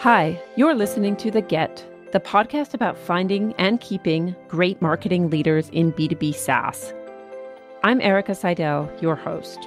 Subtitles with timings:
[0.00, 5.68] Hi, you're listening to The Get, the podcast about finding and keeping great marketing leaders
[5.74, 6.94] in B2B SaaS.
[7.82, 9.58] I'm Erica Seidel, your host.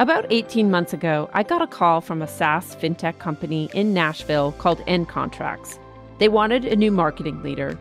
[0.00, 4.50] About 18 months ago, I got a call from a SaaS fintech company in Nashville
[4.58, 5.78] called Ncontracts.
[6.18, 7.78] They wanted a new marketing leader.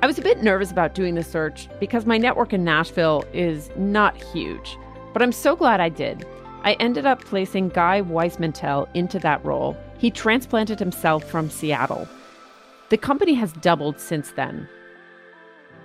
[0.00, 3.68] I was a bit nervous about doing the search because my network in Nashville is
[3.76, 4.78] not huge,
[5.12, 6.26] but I'm so glad I did.
[6.64, 9.76] I ended up placing Guy Weismantel into that role.
[9.98, 12.08] He transplanted himself from Seattle.
[12.88, 14.68] The company has doubled since then.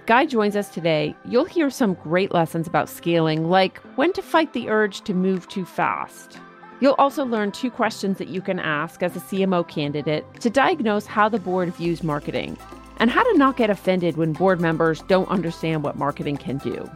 [0.05, 1.15] Guy joins us today.
[1.25, 5.47] You'll hear some great lessons about scaling, like when to fight the urge to move
[5.47, 6.39] too fast.
[6.81, 11.05] You'll also learn two questions that you can ask as a CMO candidate to diagnose
[11.05, 12.57] how the board views marketing
[12.97, 16.89] and how to not get offended when board members don't understand what marketing can do.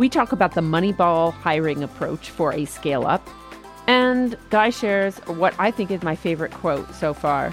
[0.00, 3.28] We talk about the Moneyball hiring approach for a scale up.
[3.86, 7.52] And Guy shares what I think is my favorite quote so far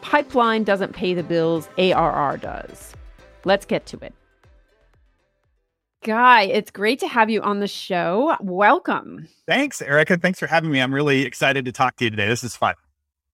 [0.00, 2.94] Pipeline doesn't pay the bills, ARR does.
[3.44, 4.14] Let's get to it.
[6.02, 8.38] Guy, it's great to have you on the show.
[8.40, 9.28] Welcome.
[9.46, 10.16] Thanks, Erica.
[10.16, 10.80] Thanks for having me.
[10.80, 12.26] I'm really excited to talk to you today.
[12.26, 12.74] This is fun.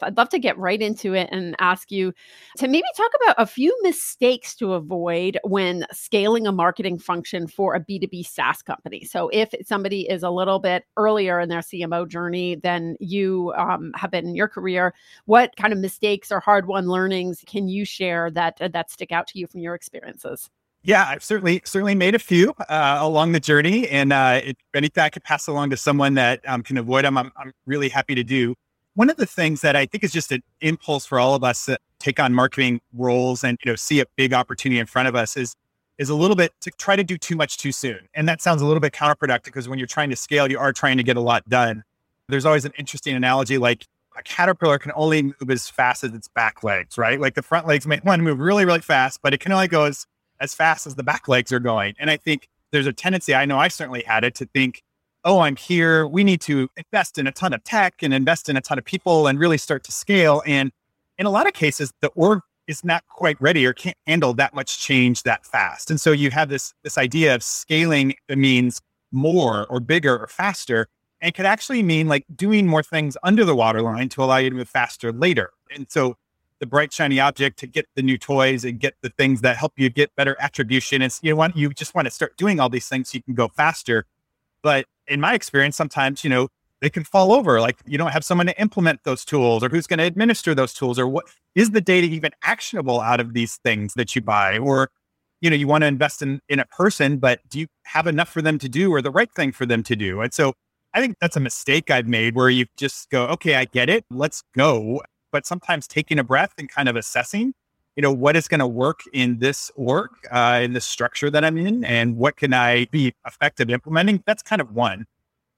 [0.02, 2.12] I'd love to get right into it and ask you
[2.58, 7.74] to maybe talk about a few mistakes to avoid when scaling a marketing function for
[7.74, 9.04] a B2B SaaS company.
[9.04, 13.92] So, if somebody is a little bit earlier in their CMO journey than you um,
[13.94, 14.94] have been in your career,
[15.26, 19.12] what kind of mistakes or hard won learnings can you share that uh, that stick
[19.12, 20.50] out to you from your experiences?
[20.84, 25.02] Yeah, I've certainly certainly made a few uh, along the journey, and uh, if anything
[25.02, 28.14] I could pass along to someone that um, can avoid them, I'm, I'm really happy
[28.14, 28.54] to do
[28.98, 31.66] one of the things that I think is just an impulse for all of us
[31.66, 35.14] to take on marketing roles and you know see a big opportunity in front of
[35.14, 35.54] us is
[35.98, 38.00] is a little bit to try to do too much too soon.
[38.14, 40.72] And that sounds a little bit counterproductive because when you're trying to scale, you are
[40.72, 41.84] trying to get a lot done.
[42.28, 46.26] There's always an interesting analogy like a caterpillar can only move as fast as its
[46.26, 47.20] back legs, right?
[47.20, 49.68] Like the front legs may want to move really, really fast, but it can only
[49.68, 50.06] go as,
[50.40, 51.94] as fast as the back legs are going.
[52.00, 54.82] And I think there's a tendency, I know I certainly had it, to think
[55.24, 56.06] oh, I'm here.
[56.06, 58.84] We need to invest in a ton of tech and invest in a ton of
[58.84, 60.42] people and really start to scale.
[60.46, 60.72] And
[61.18, 64.54] in a lot of cases, the org is not quite ready or can't handle that
[64.54, 65.90] much change that fast.
[65.90, 68.80] And so you have this this idea of scaling means
[69.10, 70.86] more or bigger or faster.
[71.20, 74.56] And could actually mean like doing more things under the waterline to allow you to
[74.56, 75.50] move faster later.
[75.74, 76.14] And so
[76.60, 79.72] the bright shiny object to get the new toys and get the things that help
[79.76, 81.02] you get better attribution.
[81.02, 83.34] Is you want you just want to start doing all these things so you can
[83.34, 84.04] go faster.
[84.68, 86.48] But in my experience, sometimes, you know,
[86.82, 87.58] they can fall over.
[87.58, 90.74] Like you don't have someone to implement those tools or who's going to administer those
[90.74, 91.24] tools or what
[91.54, 94.58] is the data even actionable out of these things that you buy?
[94.58, 94.90] Or,
[95.40, 98.28] you know, you want to invest in, in a person, but do you have enough
[98.28, 100.20] for them to do or the right thing for them to do?
[100.20, 100.52] And so
[100.92, 104.04] I think that's a mistake I've made where you just go, okay, I get it.
[104.10, 105.00] Let's go.
[105.32, 107.54] But sometimes taking a breath and kind of assessing
[107.98, 111.44] you know, what is going to work in this org, uh, in this structure that
[111.44, 114.22] I'm in, and what can I be effective implementing?
[114.24, 115.04] That's kind of one.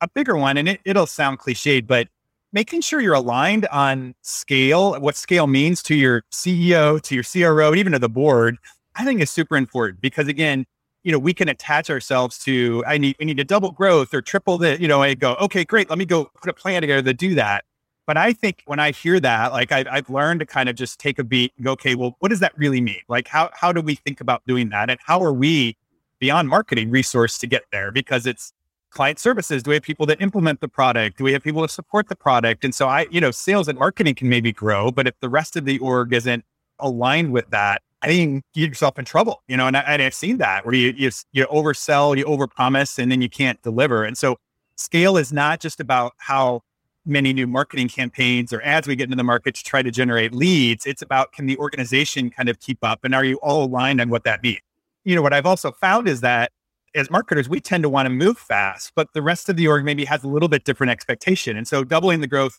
[0.00, 2.08] A bigger one, and it, it'll sound cliched, but
[2.50, 7.68] making sure you're aligned on scale, what scale means to your CEO, to your CRO,
[7.68, 8.56] and even to the board,
[8.96, 10.64] I think is super important because again,
[11.02, 14.22] you know, we can attach ourselves to I need we need to double growth or
[14.22, 17.02] triple the, you know, I go, okay, great, let me go put a plan together
[17.02, 17.64] to do that.
[18.10, 20.98] But I think when I hear that, like I've, I've learned to kind of just
[20.98, 23.02] take a beat and go, okay, well, what does that really mean?
[23.06, 24.90] Like, how, how do we think about doing that?
[24.90, 25.76] And how are we
[26.18, 27.92] beyond marketing resource to get there?
[27.92, 28.52] Because it's
[28.90, 29.62] client services.
[29.62, 31.18] Do we have people that implement the product?
[31.18, 32.64] Do we have people to support the product?
[32.64, 35.54] And so I, you know, sales and marketing can maybe grow, but if the rest
[35.54, 36.44] of the org isn't
[36.80, 40.14] aligned with that, I think you get yourself in trouble, you know, and, I, I've
[40.14, 44.02] seen that where you, you, you oversell, you overpromise, and then you can't deliver.
[44.02, 44.36] And so
[44.74, 46.62] scale is not just about how
[47.06, 50.32] many new marketing campaigns or ads we get into the market to try to generate
[50.32, 50.86] leads.
[50.86, 54.10] It's about can the organization kind of keep up and are you all aligned on
[54.10, 54.60] what that means?
[55.04, 56.52] You know, what I've also found is that
[56.94, 59.84] as marketers, we tend to want to move fast, but the rest of the org
[59.84, 61.56] maybe has a little bit different expectation.
[61.56, 62.58] And so doubling the growth,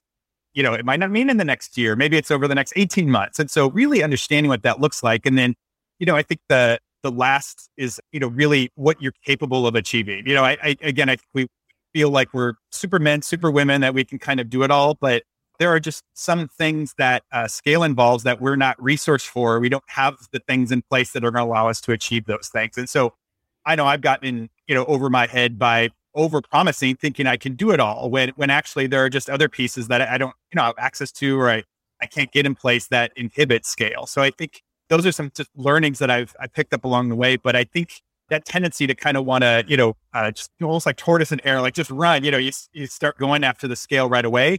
[0.53, 2.73] you know, it might not mean in the next year, maybe it's over the next
[2.75, 3.39] 18 months.
[3.39, 5.25] And so really understanding what that looks like.
[5.25, 5.55] And then,
[5.99, 9.75] you know, I think the the last is, you know, really what you're capable of
[9.75, 10.25] achieving.
[10.27, 11.47] You know, I, I again, I we
[11.93, 14.95] feel like we're supermen, super women, that we can kind of do it all.
[14.95, 15.23] But
[15.59, 19.59] there are just some things that uh, scale involves that we're not resourced for.
[19.59, 22.25] We don't have the things in place that are going to allow us to achieve
[22.25, 22.77] those things.
[22.77, 23.13] And so
[23.65, 27.55] I know I've gotten, you know, over my head by over promising, thinking I can
[27.55, 30.55] do it all when, when actually there are just other pieces that I don't, you
[30.55, 31.63] know, have access to or I,
[32.01, 34.07] I can't get in place that inhibit scale.
[34.07, 37.15] So I think those are some just learnings that I've, I picked up along the
[37.15, 37.35] way.
[37.35, 40.85] But I think that tendency to kind of want to, you know, uh, just almost
[40.87, 43.75] like tortoise and air, like just run, you know, you, you start going after the
[43.75, 44.57] scale right away.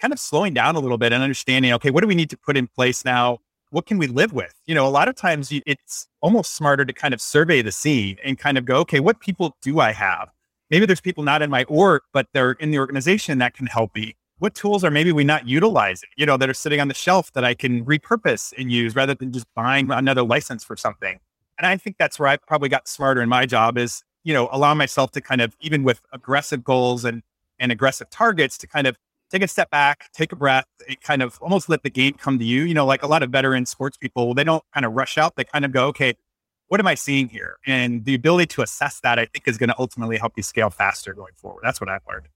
[0.00, 2.36] kind of slowing down a little bit and understanding, okay, what do we need to
[2.36, 3.38] put in place now?
[3.70, 4.54] What can we live with?
[4.66, 8.18] You know, a lot of times it's almost smarter to kind of survey the scene
[8.24, 10.28] and kind of go, okay, what people do I have?
[10.70, 13.94] Maybe there's people not in my org, but they're in the organization that can help
[13.94, 14.16] me.
[14.38, 17.32] What tools are maybe we not utilizing, you know, that are sitting on the shelf
[17.32, 21.18] that I can repurpose and use rather than just buying another license for something?
[21.58, 24.48] And I think that's where I probably got smarter in my job is, you know,
[24.50, 27.22] allow myself to kind of, even with aggressive goals and,
[27.58, 28.96] and aggressive targets, to kind of
[29.30, 32.38] take a step back, take a breath, and kind of almost let the game come
[32.38, 32.62] to you.
[32.62, 35.36] You know, like a lot of veteran sports people, they don't kind of rush out.
[35.36, 36.14] They kind of go, okay,
[36.68, 37.58] what am I seeing here?
[37.66, 40.70] And the ability to assess that, I think, is going to ultimately help you scale
[40.70, 41.62] faster going forward.
[41.62, 42.28] That's what I've learned.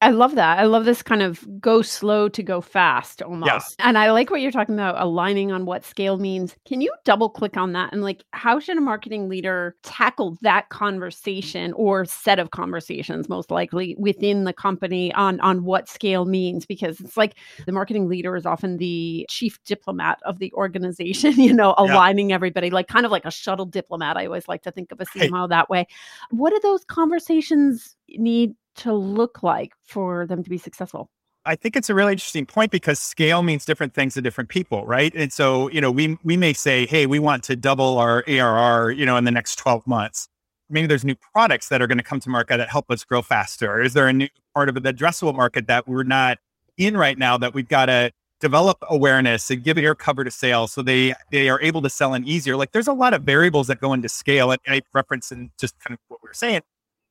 [0.00, 0.58] I love that.
[0.58, 3.76] I love this kind of go slow to go fast almost.
[3.78, 6.54] And I like what you're talking about aligning on what scale means.
[6.66, 10.68] Can you double click on that and like how should a marketing leader tackle that
[10.68, 16.66] conversation or set of conversations most likely within the company on on what scale means
[16.66, 21.52] because it's like the marketing leader is often the chief diplomat of the organization, you
[21.52, 22.34] know, aligning yeah.
[22.34, 24.18] everybody like kind of like a shuttle diplomat.
[24.18, 25.48] I always like to think of a CMO hey.
[25.48, 25.86] that way.
[26.30, 31.08] What do those conversations need to look like for them to be successful?
[31.46, 34.86] I think it's a really interesting point because scale means different things to different people,
[34.86, 35.12] right?
[35.14, 38.90] And so, you know, we we may say, hey, we want to double our ARR,
[38.92, 40.28] you know, in the next 12 months.
[40.70, 43.20] Maybe there's new products that are going to come to market that help us grow
[43.20, 43.82] faster.
[43.82, 46.38] Is there a new part of the addressable market that we're not
[46.78, 48.10] in right now that we've got to
[48.40, 52.14] develop awareness and give air cover to sales so they they are able to sell
[52.14, 52.56] in easier?
[52.56, 54.50] Like there's a lot of variables that go into scale.
[54.50, 56.62] And I reference in just kind of what we are saying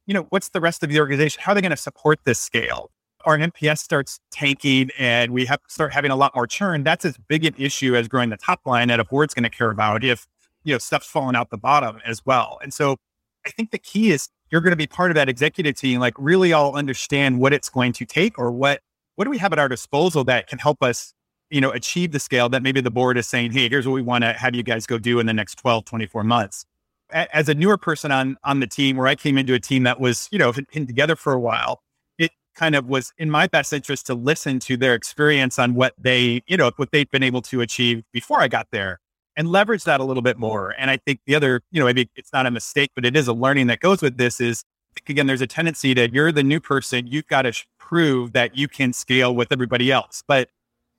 [0.06, 1.42] you know, what's the rest of the organization?
[1.44, 2.92] How are they going to support this scale?
[3.26, 6.84] Our NPS starts tanking and we have start having a lot more churn.
[6.84, 9.50] That's as big an issue as growing the top line that a board's going to
[9.50, 10.28] care about if,
[10.64, 12.60] you know, stuff's falling out the bottom as well.
[12.62, 12.98] And so
[13.46, 16.16] I think the key is you're going to be part of that executive team, like
[16.18, 18.82] really all understand what it's going to take or what,
[19.16, 21.14] what do we have at our disposal that can help us,
[21.50, 24.02] you know, achieve the scale that maybe the board is saying, Hey, here's what we
[24.02, 26.66] want to have you guys go do in the next 12, 24 months
[27.14, 30.00] as a newer person on on the team, where I came into a team that
[30.00, 31.82] was you know been together for a while,
[32.18, 35.94] it kind of was in my best interest to listen to their experience on what
[35.98, 39.00] they you know what they'd been able to achieve before I got there
[39.36, 40.76] and leverage that a little bit more.
[40.78, 43.28] And I think the other you know maybe it's not a mistake, but it is
[43.28, 44.64] a learning that goes with this is
[45.08, 48.68] again there's a tendency that you're the new person, you've got to prove that you
[48.68, 50.50] can scale with everybody else, but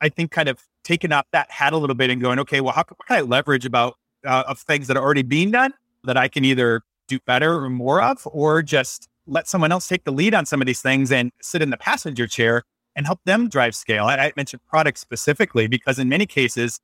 [0.01, 2.75] I think kind of taking off that hat a little bit and going, okay, well,
[2.75, 3.97] how what can I leverage about
[4.27, 5.73] uh, of things that are already being done
[6.05, 10.05] that I can either do better or more of, or just let someone else take
[10.05, 12.63] the lead on some of these things and sit in the passenger chair
[12.97, 14.05] and help them drive scale.
[14.05, 16.81] I, I mentioned product specifically because in many cases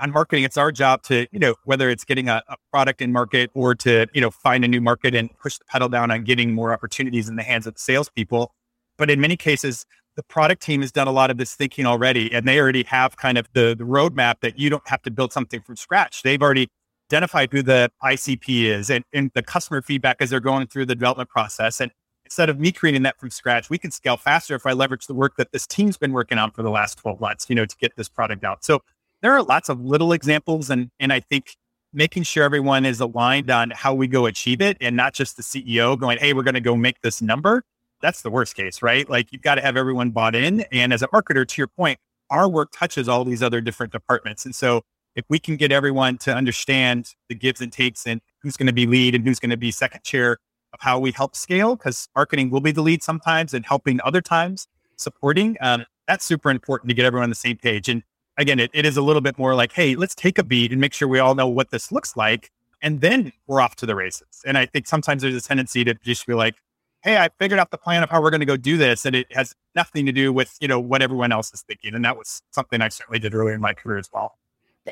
[0.00, 3.12] on marketing, it's our job to, you know, whether it's getting a, a, product in
[3.12, 6.24] market or to, you know, find a new market and push the pedal down on
[6.24, 8.52] getting more opportunities in the hands of the salespeople.
[8.96, 9.86] But in many cases,
[10.16, 13.16] the product team has done a lot of this thinking already, and they already have
[13.16, 16.22] kind of the, the roadmap that you don't have to build something from scratch.
[16.22, 16.68] They've already
[17.10, 20.94] identified who the ICP is and, and the customer feedback as they're going through the
[20.94, 21.80] development process.
[21.80, 21.90] And
[22.24, 25.14] instead of me creating that from scratch, we can scale faster if I leverage the
[25.14, 27.76] work that this team's been working on for the last 12 months, you know, to
[27.76, 28.64] get this product out.
[28.64, 28.80] So
[29.20, 30.70] there are lots of little examples.
[30.70, 31.56] And, and I think
[31.92, 35.42] making sure everyone is aligned on how we go achieve it and not just the
[35.42, 37.62] CEO going, Hey, we're going to go make this number.
[38.00, 39.08] That's the worst case, right?
[39.08, 40.62] Like you've got to have everyone bought in.
[40.72, 41.98] And as a marketer, to your point,
[42.30, 44.44] our work touches all these other different departments.
[44.44, 44.82] And so
[45.14, 48.72] if we can get everyone to understand the gives and takes and who's going to
[48.72, 50.38] be lead and who's going to be second chair
[50.72, 54.20] of how we help scale, because marketing will be the lead sometimes and helping other
[54.20, 54.66] times
[54.96, 57.88] supporting, um, that's super important to get everyone on the same page.
[57.88, 58.02] And
[58.36, 60.80] again, it, it is a little bit more like, hey, let's take a beat and
[60.80, 62.50] make sure we all know what this looks like.
[62.82, 64.42] And then we're off to the races.
[64.44, 66.56] And I think sometimes there's a tendency to just be like,
[67.02, 69.06] hey, I figured out the plan of how we're going to go do this.
[69.06, 71.94] And it has nothing to do with, you know, what everyone else is thinking.
[71.94, 74.38] And that was something I certainly did earlier in my career as well.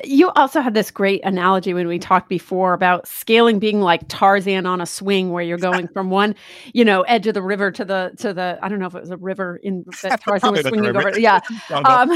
[0.03, 4.65] You also had this great analogy when we talked before about scaling being like Tarzan
[4.65, 6.33] on a swing, where you're going from one,
[6.73, 8.57] you know, edge of the river to the to the.
[8.63, 11.19] I don't know if it was a river in that Tarzan was swinging over.
[11.19, 11.41] Yeah,
[11.85, 12.09] um,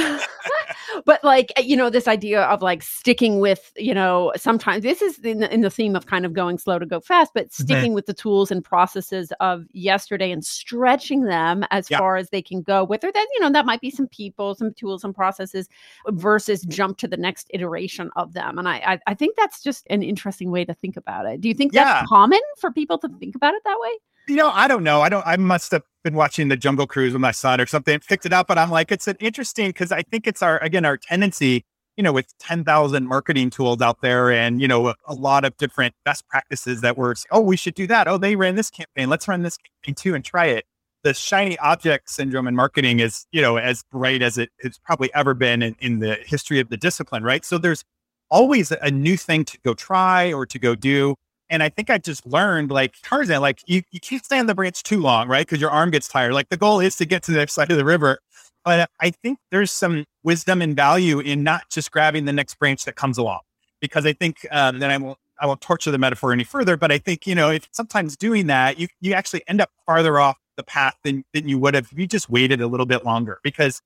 [1.06, 5.20] but like you know, this idea of like sticking with you know, sometimes this is
[5.20, 7.64] in the, in the theme of kind of going slow to go fast, but mm-hmm.
[7.64, 7.94] sticking mm-hmm.
[7.94, 12.00] with the tools and processes of yesterday and stretching them as yeah.
[12.00, 12.84] far as they can go.
[12.84, 15.70] Whether that you know that might be some people, some tools and processes
[16.08, 18.58] versus jump to the next iteration iteration of them.
[18.58, 21.42] And I, I, I think that's just an interesting way to think about it.
[21.42, 21.84] Do you think yeah.
[21.84, 23.92] that's common for people to think about it that way?
[24.30, 25.02] You know, I don't know.
[25.02, 25.26] I don't.
[25.26, 28.34] I must have been watching the Jungle Cruise with my son or something, picked it
[28.34, 31.64] up, and I'm like, it's an interesting because I think it's our again our tendency.
[31.96, 35.46] You know, with ten thousand marketing tools out there, and you know, a, a, lot
[35.46, 38.08] of different best practices that we're, oh, we should do that.
[38.08, 39.10] Oh, they ran this campaign.
[39.10, 40.66] Let's run this campaign too and try it.
[41.04, 45.14] The shiny object syndrome in marketing is, you know, as bright as it has probably
[45.14, 47.46] ever been in, in the history of the discipline, right?
[47.46, 47.84] So there's
[48.30, 51.16] always a new thing to go try or to go do.
[51.50, 54.56] And I think I just learned like Tarzan, like you, you can't stay on the
[54.56, 55.46] branch too long, right?
[55.46, 56.34] Because your arm gets tired.
[56.34, 58.20] Like the goal is to get to the other side of the river.
[58.66, 62.84] But I think there's some wisdom and value in not just grabbing the next branch
[62.84, 63.40] that comes along.
[63.80, 66.92] Because I think um, then I won't I won't torture the metaphor any further, but
[66.92, 70.38] I think, you know, if sometimes doing that, you you actually end up farther off
[70.58, 73.40] the path than, than you would have if you just waited a little bit longer
[73.44, 73.82] because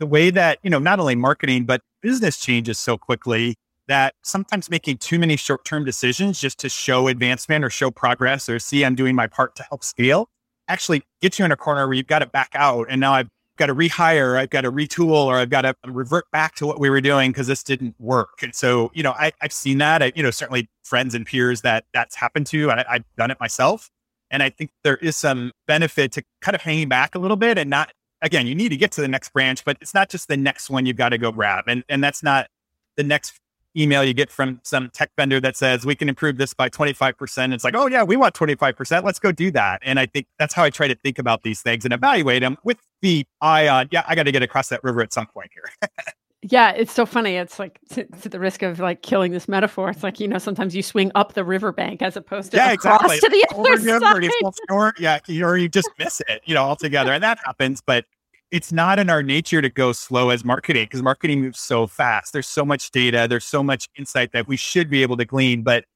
[0.00, 3.54] the way that, you know, not only marketing, but business changes so quickly
[3.86, 8.48] that sometimes making too many short term decisions just to show advancement or show progress
[8.48, 10.28] or see I'm doing my part to help scale
[10.68, 12.86] actually gets you in a corner where you've got to back out.
[12.88, 16.30] And now I've got to rehire, I've got to retool, or I've got to revert
[16.32, 18.42] back to what we were doing because this didn't work.
[18.42, 20.02] And so, you know, I, have seen that.
[20.02, 22.70] I, you know, certainly friends and peers that that's happened to.
[22.70, 23.90] I, I've done it myself.
[24.34, 27.56] And I think there is some benefit to kind of hanging back a little bit
[27.56, 30.26] and not, again, you need to get to the next branch, but it's not just
[30.26, 31.66] the next one you've got to go grab.
[31.68, 32.48] And, and that's not
[32.96, 33.38] the next
[33.76, 37.54] email you get from some tech vendor that says we can improve this by 25%.
[37.54, 39.04] It's like, oh yeah, we want 25%.
[39.04, 39.80] Let's go do that.
[39.84, 42.58] And I think that's how I try to think about these things and evaluate them
[42.64, 45.52] with the eye on, yeah, I got to get across that river at some point
[45.54, 45.90] here.
[46.46, 47.36] Yeah, it's so funny.
[47.36, 49.88] It's like to, to, the risk of like killing this metaphor.
[49.88, 53.02] It's like you know sometimes you swing up the riverbank as opposed to yeah, across
[53.02, 53.18] exactly.
[53.20, 54.92] to the other side.
[54.98, 57.80] yeah, or you just miss it, you know, altogether, and that happens.
[57.80, 58.04] But
[58.50, 62.34] it's not in our nature to go slow as marketing because marketing moves so fast.
[62.34, 63.26] There's so much data.
[63.26, 65.86] There's so much insight that we should be able to glean, but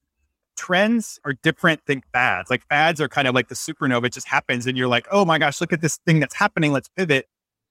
[0.57, 2.49] trends are different than fads.
[2.49, 4.05] Like fads are kind of like the supernova.
[4.05, 6.71] It just happens, and you're like, oh my gosh, look at this thing that's happening.
[6.71, 7.27] Let's pivot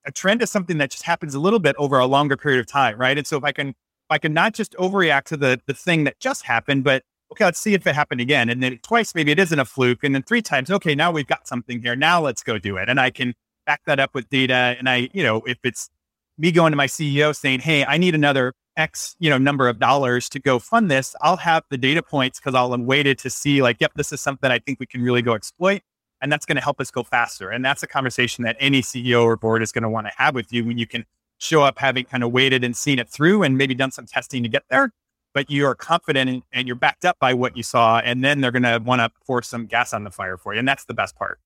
[0.09, 2.67] a trend is something that just happens a little bit over a longer period of
[2.67, 3.17] time, right?
[3.17, 3.75] And so if I can, if
[4.11, 7.61] I can not just overreact to the the thing that just happened, but okay, let's
[7.61, 10.23] see if it happened again, and then twice maybe it isn't a fluke, and then
[10.23, 11.95] three times, okay, now we've got something here.
[11.95, 13.35] Now let's go do it, and I can
[13.67, 14.75] back that up with data.
[14.79, 15.91] And I, you know, if it's
[16.39, 19.79] me going to my CEO saying, hey, I need another X, you know, number of
[19.79, 23.31] dollars to go fund this, I'll have the data points because I'll have waited to
[23.31, 25.83] see like, yep, this is something I think we can really go exploit
[26.21, 27.51] and that's going to help us go faster.
[27.51, 30.35] And that's a conversation that any CEO or board is going to want to have
[30.35, 31.05] with you when you can
[31.39, 34.43] show up having kind of waited and seen it through and maybe done some testing
[34.43, 34.91] to get there,
[35.35, 37.99] but you are confident and, and you're backed up by what you saw.
[38.01, 40.59] And then they're going to want to pour some gas on the fire for you.
[40.59, 41.39] And that's the best part.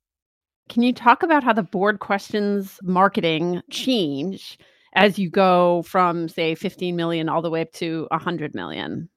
[0.69, 4.59] Can you talk about how the board questions marketing change
[4.95, 9.11] as you go from, say, 15 million all the way up to 100 million?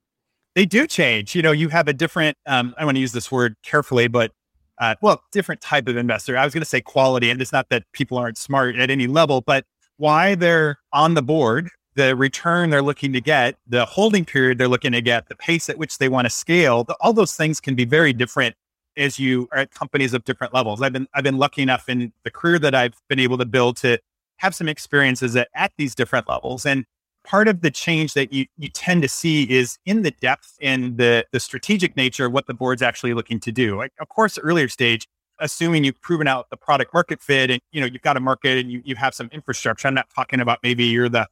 [0.55, 1.35] They do change.
[1.35, 4.31] You know, you have a different, um, I want to use this word carefully, but
[4.79, 6.37] uh, well, different type of investor.
[6.37, 9.07] I was going to say quality, and it's not that people aren't smart at any
[9.07, 9.65] level, but
[9.97, 14.67] why they're on the board, the return they're looking to get, the holding period they're
[14.67, 17.61] looking to get, the pace at which they want to scale, the, all those things
[17.61, 18.55] can be very different
[18.97, 20.81] as you are at companies of different levels.
[20.81, 23.77] I've been I've been lucky enough in the career that I've been able to build
[23.77, 23.97] to
[24.37, 26.85] have some experiences at, at these different levels, and
[27.25, 30.97] part of the change that you, you tend to see is in the depth and
[30.97, 33.77] the, the strategic nature of what the board's actually looking to do.
[33.77, 35.07] Like, of course, earlier stage,
[35.39, 38.57] assuming you've proven out the product market fit and you know you've got a market
[38.57, 39.87] and you, you have some infrastructure.
[39.87, 41.27] I'm not talking about maybe you're the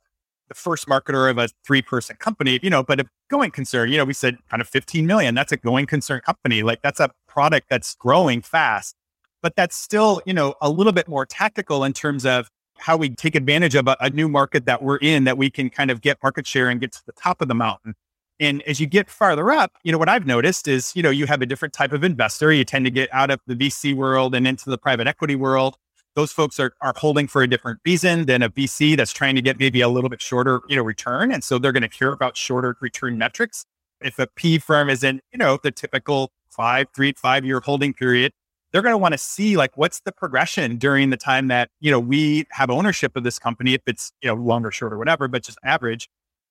[0.50, 3.98] the first marketer of a three person company, you know, but a going concern, you
[3.98, 5.36] know, we said kind of 15 million.
[5.36, 6.64] That's a going concern company.
[6.64, 8.96] Like that's a product that's growing fast,
[9.42, 12.50] but that's still, you know, a little bit more tactical in terms of
[12.84, 15.70] how we take advantage of a, a, new market that we're in that we can
[15.70, 17.96] kind of get market share and get to the top of the mountain.
[18.42, 21.26] And as you get farther up, you know, what I've noticed is, you know, you
[21.26, 22.52] have a different type of investor.
[22.52, 25.78] You tend to get out of the VC world and into the private equity world.
[26.16, 29.42] Those folks are, are holding for a different reason than a VC that's trying to
[29.42, 31.32] get maybe a little bit shorter, you know, return.
[31.32, 33.66] And so they're going to care about shorter return metrics.
[34.02, 37.94] If a P firm is in, you know, the typical five, three, five year holding
[37.94, 38.34] period,
[38.74, 41.92] they're going to want to see like what's the progression during the time that you
[41.92, 45.28] know we have ownership of this company if it's you know longer short or whatever
[45.28, 46.10] but just average.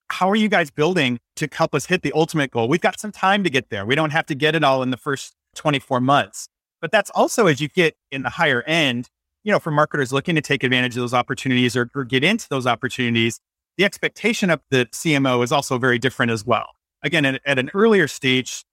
[0.09, 2.69] How are you guys building to help us hit the ultimate goal?
[2.69, 3.87] We've got some time to get there.
[3.87, 6.49] We don't have to get it all in the first 24 months.
[6.83, 9.09] But that's also as you get in the higher end
[9.43, 12.49] you know for marketers looking to take advantage of those opportunities or, or get into
[12.49, 13.41] those opportunities
[13.77, 16.69] the expectation of the cmo is also very different as well.
[17.03, 18.65] Again at, at an earlier stage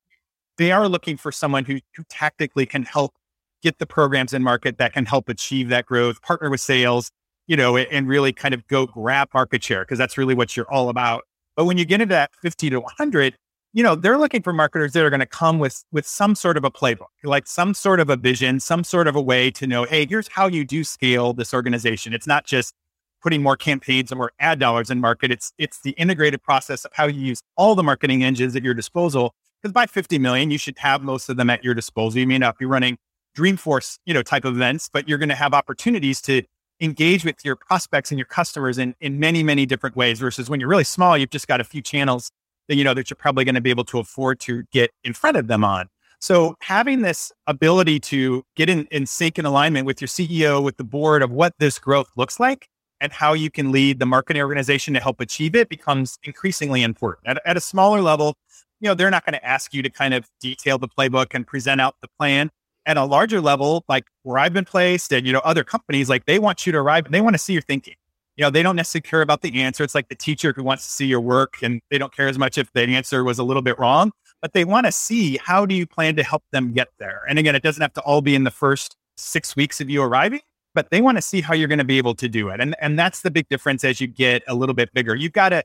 [0.58, 3.14] they are looking for someone who, who tactically can help
[3.62, 7.12] get the programs in market that can help achieve that growth, partner with sales,
[7.48, 10.72] you know, and really kind of go grab market share because that's really what you're
[10.72, 11.24] all about.
[11.56, 13.36] But when you get into that 50 to 100,
[13.74, 16.58] you know, they're looking for marketers that are going to come with with some sort
[16.58, 19.68] of a playbook, like some sort of a vision, some sort of a way to
[19.68, 22.14] know, hey, here's how you do scale this organization.
[22.14, 22.74] It's not just
[23.22, 25.32] putting more campaigns and more ad dollars in market.
[25.32, 28.74] It's it's the integrated process of how you use all the marketing engines at your
[28.74, 29.34] disposal.
[29.62, 32.20] Because by 50 million, you should have most of them at your disposal.
[32.20, 32.98] You may not be running
[33.40, 36.44] Dreamforce, you know, type of events, but you're going to have opportunities to
[36.82, 40.60] engage with your prospects and your customers in, in many, many different ways versus when
[40.60, 42.32] you're really small, you've just got a few channels
[42.68, 45.14] that, you know, that you're probably going to be able to afford to get in
[45.14, 45.88] front of them on.
[46.22, 50.78] So having this ability to get in, in sync and alignment with your CEO, with
[50.78, 52.68] the board of what this growth looks like
[53.00, 57.28] and how you can lead the marketing organization to help achieve it becomes increasingly important.
[57.28, 58.36] At, at a smaller level,
[58.82, 61.48] you know, they're not going to ask you to kind of detail the playbook and
[61.48, 62.50] present out the plan.
[62.90, 66.26] At a larger level, like where I've been placed and, you know, other companies, like
[66.26, 67.94] they want you to arrive and they want to see your thinking.
[68.36, 69.84] You know, they don't necessarily care about the answer.
[69.84, 72.40] It's like the teacher who wants to see your work and they don't care as
[72.40, 75.68] much if the answer was a little bit wrong, but they want to see how
[75.68, 77.22] do you plan to help them get there.
[77.30, 80.02] And again, it doesn't have to all be in the first six weeks of you
[80.02, 80.42] arriving,
[80.74, 82.60] but they want to see how you're going to be able to do it.
[82.60, 85.14] And, and that's the big difference as you get a little bit bigger.
[85.14, 85.64] You've got to,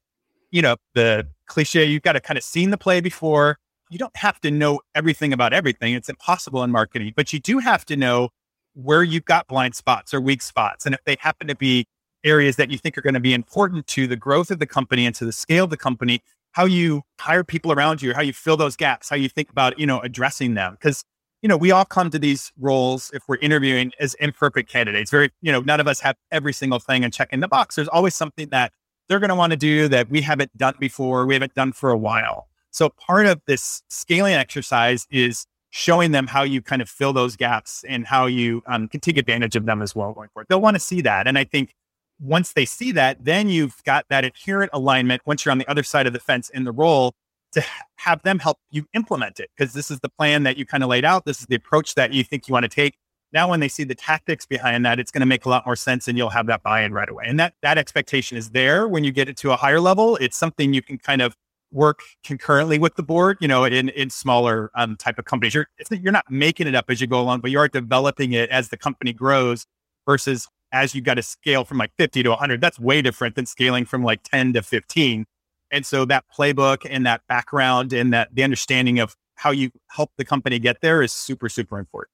[0.50, 3.56] you know, the cliche, you've got to kind of seen the play before.
[3.90, 5.94] You don't have to know everything about everything.
[5.94, 8.30] It's impossible in marketing, but you do have to know
[8.74, 10.86] where you've got blind spots or weak spots.
[10.86, 11.86] And if they happen to be
[12.24, 15.06] areas that you think are going to be important to the growth of the company
[15.06, 16.22] and to the scale of the company,
[16.52, 19.78] how you hire people around you, how you fill those gaps, how you think about,
[19.78, 20.72] you know, addressing them.
[20.72, 21.04] Because,
[21.42, 25.10] you know, we all come to these roles if we're interviewing as imperfect candidates.
[25.10, 27.74] Very, you know, none of us have every single thing and check in the box.
[27.76, 28.72] There's always something that
[29.08, 31.90] they're going to want to do that we haven't done before, we haven't done for
[31.90, 32.48] a while.
[32.74, 37.36] So part of this scaling exercise is showing them how you kind of fill those
[37.36, 40.46] gaps and how you um, can take advantage of them as well going forward.
[40.48, 41.28] They'll want to see that.
[41.28, 41.72] And I think
[42.20, 45.84] once they see that, then you've got that inherent alignment once you're on the other
[45.84, 47.14] side of the fence in the role
[47.52, 47.64] to
[47.96, 50.88] have them help you implement it because this is the plan that you kind of
[50.88, 51.24] laid out.
[51.24, 52.96] This is the approach that you think you want to take.
[53.32, 55.76] Now, when they see the tactics behind that, it's going to make a lot more
[55.76, 57.24] sense and you'll have that buy in right away.
[57.28, 60.16] And that, that expectation is there when you get it to a higher level.
[60.16, 61.36] It's something you can kind of
[61.74, 65.54] work concurrently with the board, you know, in, in smaller um, type of companies.
[65.54, 68.48] You're, you're not making it up as you go along, but you are developing it
[68.50, 69.66] as the company grows
[70.06, 72.60] versus as you got to scale from like 50 to 100.
[72.60, 75.26] That's way different than scaling from like 10 to 15.
[75.70, 80.10] And so that playbook and that background and that the understanding of how you help
[80.16, 82.13] the company get there is super, super important.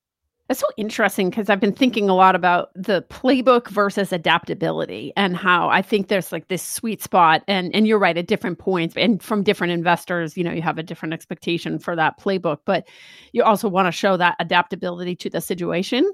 [0.51, 5.37] That's so interesting because I've been thinking a lot about the playbook versus adaptability and
[5.37, 8.97] how I think there's like this sweet spot and and you're right at different points
[8.97, 12.89] and from different investors, you know, you have a different expectation for that playbook, but
[13.31, 16.11] you also want to show that adaptability to the situation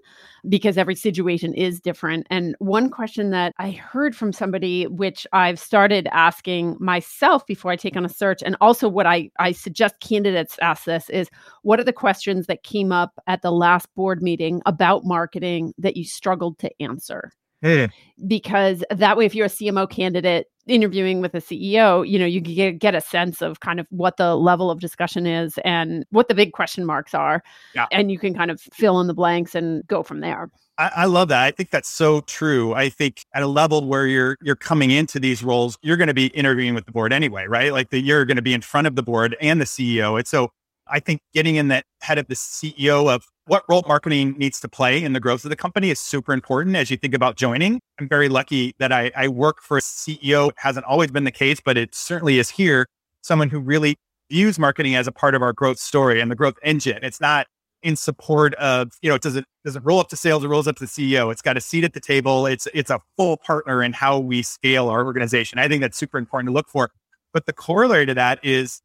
[0.51, 2.27] because every situation is different.
[2.29, 7.77] And one question that I heard from somebody which I've started asking myself before I
[7.77, 11.31] take on a search and also what I I suggest candidates ask this is
[11.63, 15.97] what are the questions that came up at the last board meeting about marketing that
[15.97, 17.33] you struggled to answer.
[17.63, 17.87] Yeah.
[18.27, 22.41] Because that way, if you're a CMO candidate interviewing with a CEO, you know, you
[22.41, 26.29] get, get a sense of kind of what the level of discussion is and what
[26.29, 27.43] the big question marks are.
[27.75, 27.87] Yeah.
[27.93, 30.51] And you can kind of fill in the blanks and go from there.
[30.79, 31.43] I, I love that.
[31.43, 32.75] I think that's so true.
[32.75, 36.15] I think at a level where you're you're coming into these roles, you're going to
[36.15, 37.73] be interviewing with the board anyway, right?
[37.73, 40.19] Like the, you're going to be in front of the board and the CEO.
[40.19, 40.51] And so
[40.87, 44.69] I think getting in that head of the CEO of what role marketing needs to
[44.69, 47.81] play in the growth of the company is super important as you think about joining.
[47.99, 50.51] I'm very lucky that I, I work for a CEO.
[50.51, 52.87] It hasn't always been the case, but it certainly is here.
[53.23, 53.97] Someone who really
[54.31, 56.99] views marketing as a part of our growth story and the growth engine.
[57.03, 57.47] It's not
[57.83, 60.77] in support of, you know, it doesn't doesn't roll up to sales, it rolls up
[60.77, 61.31] to the CEO.
[61.31, 62.47] It's got a seat at the table.
[62.47, 65.61] It's it's a full partner in how we scale our organization.
[65.61, 66.91] I think that's super important to look for.
[67.33, 68.81] But the corollary to that is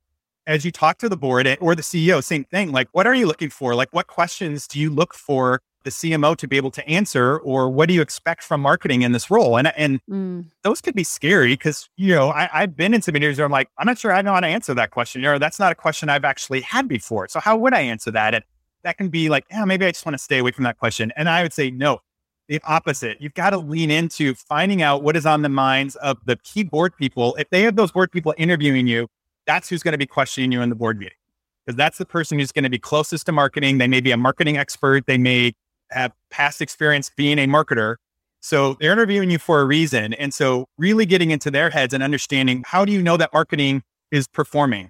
[0.48, 2.72] as you talk to the board or the CEO, same thing.
[2.72, 3.76] Like, what are you looking for?
[3.76, 7.70] Like, what questions do you look for the CMO to be able to answer, or
[7.70, 9.58] what do you expect from marketing in this role?
[9.58, 10.46] And and mm.
[10.64, 13.52] those could be scary because you know I, have been in some interviews where I'm
[13.52, 15.76] like, I'm not sure I know how to answer that question, or that's not a
[15.76, 17.28] question I've actually had before.
[17.28, 18.36] So how would I answer that?
[18.36, 18.44] And
[18.84, 21.12] that can be like, yeah, maybe I just want to stay away from that question.
[21.16, 22.00] And I would say no.
[22.48, 23.22] The opposite.
[23.22, 26.64] You've got to lean into finding out what is on the minds of the key
[26.64, 27.34] board people.
[27.36, 29.08] If they have those board people interviewing you,
[29.52, 31.18] that's who's going to be questioning you in the board meeting
[31.66, 33.80] because that's the person who's going to be closest to marketing.
[33.80, 35.06] They may be a marketing expert.
[35.08, 35.52] They may
[35.92, 37.98] have past experience being a marketer.
[38.40, 40.14] So they're interviewing you for a reason.
[40.14, 43.84] And so really getting into their heads and understanding how do you know that marketing
[44.10, 44.90] is performing?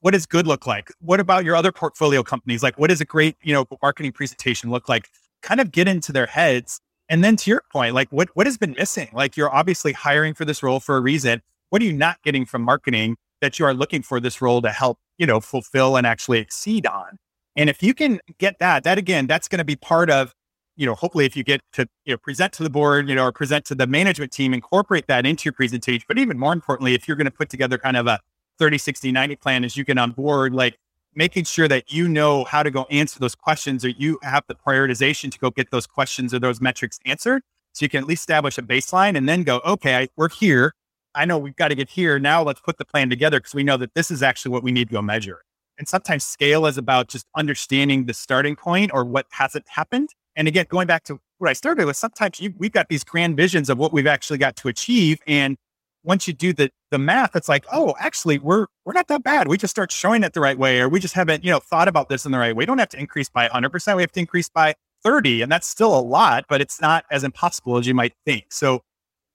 [0.00, 0.90] What does good look like?
[1.00, 2.62] What about your other portfolio companies?
[2.62, 5.08] Like what does a great, you know, marketing presentation look like?
[5.42, 6.78] Kind of get into their heads.
[7.08, 9.08] And then to your point, like what, what has been missing?
[9.14, 11.40] Like you're obviously hiring for this role for a reason.
[11.70, 13.16] What are you not getting from marketing?
[13.44, 16.86] That you are looking for this role to help, you know, fulfill and actually exceed
[16.86, 17.18] on.
[17.56, 20.32] And if you can get that, that again, that's going to be part of,
[20.76, 23.24] you know, hopefully if you get to, you know, present to the board, you know,
[23.24, 26.04] or present to the management team, incorporate that into your presentation.
[26.08, 28.18] But even more importantly, if you're going to put together kind of a
[28.58, 30.76] 30, 60, 90 plan as you get on board, like
[31.14, 34.54] making sure that you know how to go answer those questions or you have the
[34.54, 37.42] prioritization to go get those questions or those metrics answered.
[37.72, 40.74] So you can at least establish a baseline and then go, okay, I, we're here.
[41.14, 42.18] I know we've got to get here.
[42.18, 44.72] Now let's put the plan together because we know that this is actually what we
[44.72, 45.42] need to go measure.
[45.78, 50.10] And sometimes scale is about just understanding the starting point or what hasn't happened.
[50.36, 53.36] And again, going back to what I started with, sometimes you, we've got these grand
[53.36, 55.18] visions of what we've actually got to achieve.
[55.26, 55.56] And
[56.04, 59.48] once you do the the math, it's like, oh, actually, we're we're not that bad.
[59.48, 61.88] We just start showing it the right way, or we just haven't, you know, thought
[61.88, 62.60] about this in the right way.
[62.60, 63.96] We don't have to increase by 100 percent.
[63.96, 67.24] We have to increase by 30, and that's still a lot, but it's not as
[67.24, 68.44] impossible as you might think.
[68.50, 68.82] So,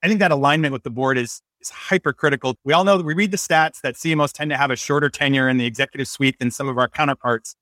[0.04, 2.56] I think that alignment with the board is is hypercritical.
[2.64, 5.10] We all know that we read the stats that CMOs tend to have a shorter
[5.10, 7.56] tenure in the executive suite than some of our counterparts.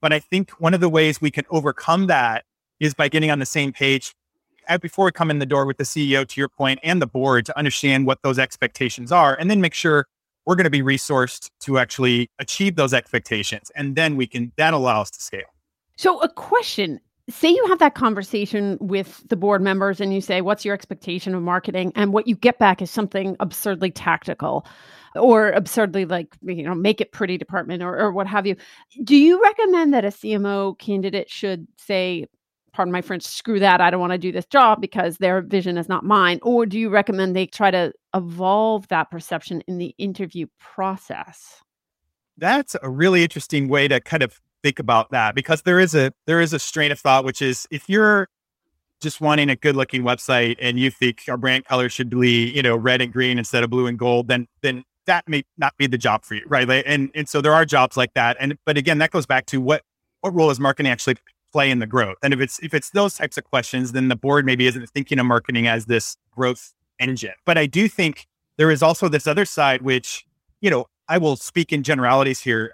[0.00, 2.44] But I think one of the ways we can overcome that
[2.78, 4.14] is by getting on the same page
[4.68, 7.06] uh, before we come in the door with the CEO, to your point, and the
[7.06, 10.06] board to understand what those expectations are, and then make sure
[10.46, 13.70] we're going to be resourced to actually achieve those expectations.
[13.74, 15.42] And then we can, that allow us to scale.
[15.96, 17.00] So, a question
[17.30, 21.34] say you have that conversation with the board members and you say, What's your expectation
[21.34, 21.92] of marketing?
[21.94, 24.66] And what you get back is something absurdly tactical
[25.16, 28.56] or absurdly like, you know, make it pretty department or, or what have you.
[29.02, 32.26] Do you recommend that a CMO candidate should say,
[32.72, 35.78] pardon my French, screw that, I don't want to do this job because their vision
[35.78, 36.38] is not mine?
[36.42, 41.60] Or do you recommend they try to evolve that perception in the interview process?
[42.38, 46.12] That's a really interesting way to kind of think about that because there is a
[46.26, 48.28] there is a strain of thought which is if you're
[49.00, 52.62] just wanting a good looking website and you think our brand color should be you
[52.62, 55.86] know red and green instead of blue and gold then then that may not be
[55.86, 58.76] the job for you right and and so there are jobs like that and but
[58.76, 59.82] again that goes back to what
[60.20, 61.16] what role is marketing actually
[61.52, 62.16] play in the growth.
[62.22, 65.18] And if it's if it's those types of questions, then the board maybe isn't thinking
[65.18, 67.34] of marketing as this growth engine.
[67.44, 70.24] But I do think there is also this other side, which,
[70.60, 72.72] you know, I will speak in generalities here.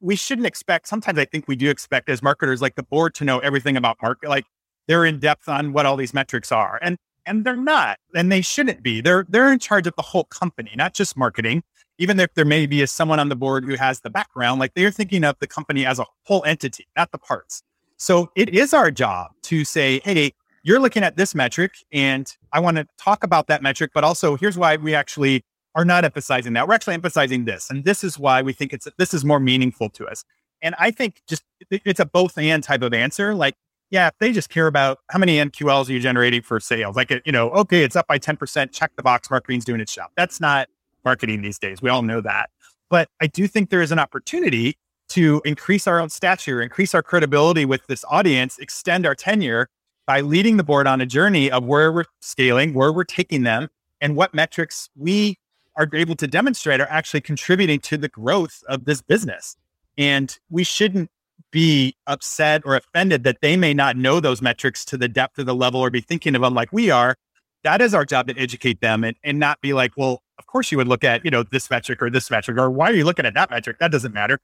[0.00, 3.24] We shouldn't expect, sometimes I think we do expect as marketers, like the board to
[3.24, 4.44] know everything about market, like
[4.86, 6.78] they're in depth on what all these metrics are.
[6.82, 9.00] And and they're not, and they shouldn't be.
[9.00, 11.64] They're they're in charge of the whole company, not just marketing.
[11.98, 14.90] Even if there may be someone on the board who has the background, like they're
[14.90, 17.62] thinking of the company as a whole entity, not the parts.
[17.96, 20.32] So it is our job to say, hey,
[20.62, 24.36] you're looking at this metric and I want to talk about that metric, but also
[24.36, 25.42] here's why we actually
[25.76, 26.66] are not emphasizing that.
[26.66, 27.70] We're actually emphasizing this.
[27.70, 30.24] And this is why we think it's this is more meaningful to us.
[30.62, 33.34] And I think just it's a both and type of answer.
[33.34, 33.54] Like,
[33.90, 37.12] yeah, if they just care about how many MQLs are you generating for sales, like,
[37.24, 40.10] you know, okay, it's up by 10%, check the box, marketing's doing its job.
[40.16, 40.68] That's not
[41.04, 41.82] marketing these days.
[41.82, 42.50] We all know that.
[42.88, 44.78] But I do think there is an opportunity
[45.10, 49.68] to increase our own stature, increase our credibility with this audience, extend our tenure
[50.06, 53.68] by leading the board on a journey of where we're scaling, where we're taking them,
[54.00, 55.36] and what metrics we
[55.76, 59.56] are able to demonstrate are actually contributing to the growth of this business.
[59.98, 61.10] And we shouldn't
[61.50, 65.46] be upset or offended that they may not know those metrics to the depth of
[65.46, 67.16] the level or be thinking of them like we are.
[67.62, 70.70] That is our job to educate them and, and not be like, well, of course
[70.70, 73.04] you would look at, you know, this metric or this metric, or why are you
[73.04, 73.78] looking at that metric?
[73.78, 74.40] That doesn't matter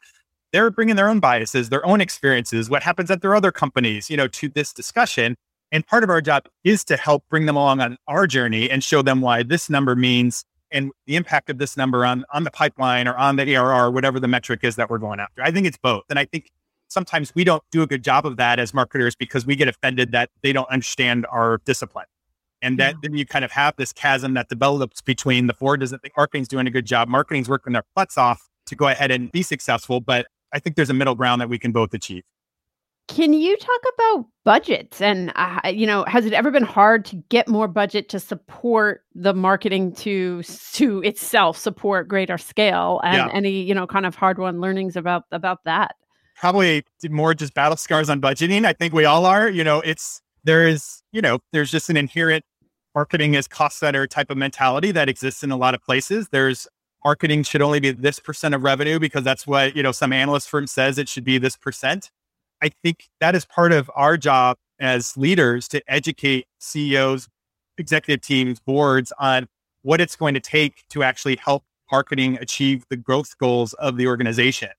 [0.52, 4.16] they're bringing their own biases, their own experiences, what happens at their other companies, you
[4.16, 5.36] know, to this discussion.
[5.72, 8.84] And part of our job is to help bring them along on our journey and
[8.84, 12.50] show them why this number means and the impact of this number on on the
[12.50, 15.42] pipeline or on the ARR, whatever the metric is that we're going after.
[15.42, 16.04] I think it's both.
[16.10, 16.50] And I think
[16.88, 20.12] sometimes we don't do a good job of that as marketers because we get offended
[20.12, 22.06] that they don't understand our discipline.
[22.60, 22.98] And that yeah.
[23.02, 26.48] then you kind of have this chasm that develops between the board doesn't think marketing's
[26.48, 30.00] doing a good job, marketing's working their butts off to go ahead and be successful,
[30.00, 32.22] but I think there's a middle ground that we can both achieve.
[33.14, 37.16] Can you talk about budgets and uh, you know has it ever been hard to
[37.28, 43.28] get more budget to support the marketing to to itself support greater scale and yeah.
[43.32, 45.94] any you know kind of hard won learnings about about that?
[46.36, 48.64] Probably more just battle scars on budgeting.
[48.64, 49.48] I think we all are.
[49.48, 52.44] You know, it's there is you know there's just an inherent
[52.94, 56.28] marketing is cost center type of mentality that exists in a lot of places.
[56.30, 56.66] There's
[57.04, 60.48] marketing should only be this percent of revenue because that's what, you know, some analyst
[60.48, 62.10] firm says it should be this percent.
[62.62, 67.28] I think that is part of our job as leaders to educate CEOs,
[67.76, 69.48] executive teams, boards on
[69.82, 74.06] what it's going to take to actually help marketing achieve the growth goals of the
[74.06, 74.70] organization.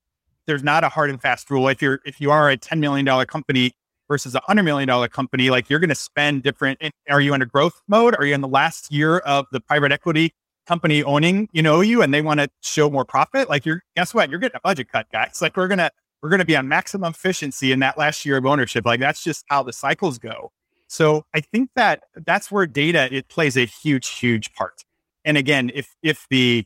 [0.48, 1.68] There's not a hard and fast rule.
[1.68, 3.74] If you're if you are a $10 million company
[4.08, 6.80] versus a $100 million company, like you're going to spend different.
[7.10, 8.16] Are you in a growth mode?
[8.18, 10.34] Are you in the last year of the private equity
[10.66, 14.14] company owning, you know, you and they want to show more profit, like you're guess
[14.14, 14.30] what?
[14.30, 15.40] You're getting a budget cut, guys.
[15.42, 15.92] Like we're gonna
[16.24, 18.86] we're gonna be on maximum efficiency in that last year of ownership.
[18.86, 20.54] Like that's just how the cycles go.
[20.88, 24.86] So I think that that's where data it plays a huge, huge part.
[25.26, 26.66] And again, if if the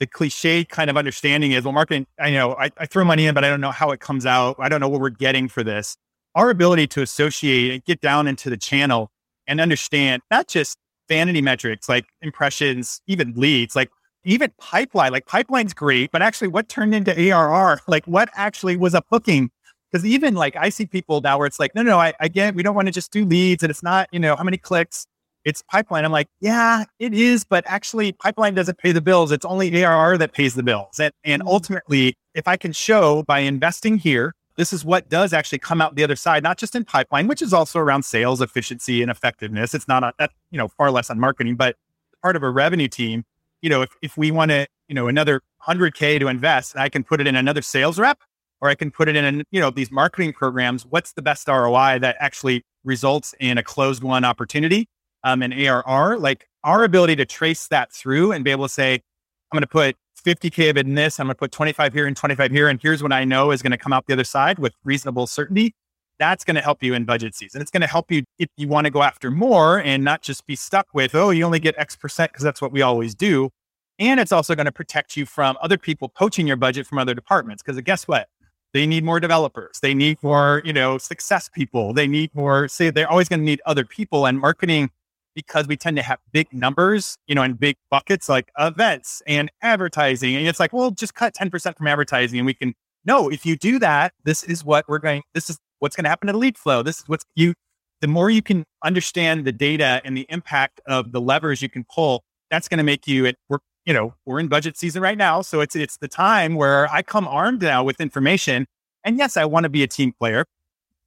[0.00, 3.34] the cliche kind of understanding is, well, marketing, I know I, I throw money in,
[3.34, 4.56] but I don't know how it comes out.
[4.58, 5.96] I don't know what we're getting for this.
[6.34, 9.10] Our ability to associate and get down into the channel
[9.46, 13.90] and understand not just vanity metrics like impressions, even leads, like
[14.24, 18.94] even pipeline, like pipeline's great, but actually what turned into ARR, like what actually was
[18.94, 19.50] a booking?
[19.90, 22.54] Because even like I see people now where it's like, no, no, I, I get,
[22.54, 25.06] we don't want to just do leads and it's not, you know, how many clicks,
[25.44, 26.04] it's pipeline.
[26.04, 29.30] I'm like, yeah, it is, but actually pipeline doesn't pay the bills.
[29.30, 30.98] It's only ARR that pays the bills.
[30.98, 31.48] And, and mm-hmm.
[31.48, 35.96] ultimately, if I can show by investing here, this is what does actually come out
[35.96, 39.74] the other side, not just in pipeline, which is also around sales efficiency and effectiveness.
[39.74, 41.76] It's not, a, you know, far less on marketing, but
[42.22, 43.24] part of a revenue team,
[43.64, 47.02] you know, if, if we want to, you know, another 100K to invest, I can
[47.02, 48.18] put it in another sales rep
[48.60, 50.84] or I can put it in, you know, these marketing programs.
[50.86, 54.88] What's the best ROI that actually results in a closed won opportunity?
[55.24, 58.94] um, and ARR, like our ability to trace that through and be able to say,
[58.94, 62.06] I'm going to put 50K of it in this, I'm going to put 25 here
[62.06, 62.68] and 25 here.
[62.68, 65.26] And here's what I know is going to come out the other side with reasonable
[65.26, 65.74] certainty.
[66.18, 67.60] That's going to help you in budget season.
[67.60, 70.46] It's going to help you if you want to go after more and not just
[70.46, 73.50] be stuck with, oh, you only get X percent because that's what we always do.
[73.98, 77.14] And it's also going to protect you from other people poaching your budget from other
[77.14, 77.62] departments.
[77.62, 78.28] Because guess what?
[78.72, 79.78] They need more developers.
[79.80, 81.92] They need more, you know, success people.
[81.92, 84.26] They need more, say, they're always going to need other people.
[84.26, 84.90] And marketing
[85.34, 89.50] because we tend to have big numbers, you know, and big buckets like events and
[89.62, 90.36] advertising.
[90.36, 92.74] And it's like, well, just cut 10% from advertising and we can,
[93.04, 96.08] no, if you do that, this is what we're going, this is what's going to
[96.08, 96.82] happen to the lead flow.
[96.82, 97.54] This is what's you,
[98.00, 101.84] the more you can understand the data and the impact of the levers you can
[101.84, 105.18] pull, that's going to make you, it, we're, you know, we're in budget season right
[105.18, 105.42] now.
[105.42, 108.66] So it's, it's the time where I come armed now with information.
[109.04, 110.46] And yes, I want to be a team player.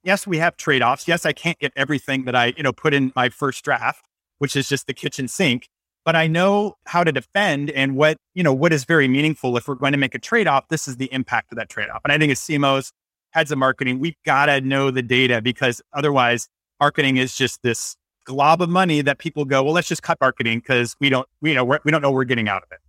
[0.04, 1.08] Yes, we have trade offs.
[1.08, 4.08] Yes, I can't get everything that I, you know, put in my first draft
[4.40, 5.68] which is just the kitchen sink.
[6.06, 9.58] But I know how to defend and what, you know, what is very meaningful.
[9.58, 11.90] If we're going to make a trade off, this is the impact of that trade
[11.90, 12.02] off.
[12.06, 12.92] And I think as CMOs,
[13.32, 16.48] heads of marketing, we've got to know the data because otherwise
[16.80, 20.60] marketing is just this glob of money that people go, well, let's just cut marketing
[20.60, 22.80] because we don't, we, you know, we're, we don't know we're getting out of it.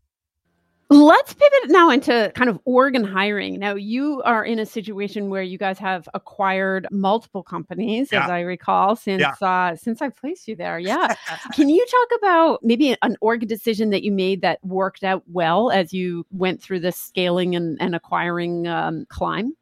[0.91, 3.59] Let's pivot now into kind of organ hiring.
[3.59, 8.25] Now, you are in a situation where you guys have acquired multiple companies, yeah.
[8.25, 9.35] as I recall, since yeah.
[9.47, 10.79] uh, since I placed you there.
[10.79, 11.15] Yeah,
[11.53, 15.71] can you talk about maybe an org decision that you made that worked out well
[15.71, 19.55] as you went through this scaling and, and acquiring um, climb?